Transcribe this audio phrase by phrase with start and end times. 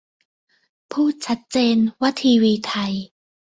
[0.91, 2.93] พูดชัดเจน ว่าทีวีไทย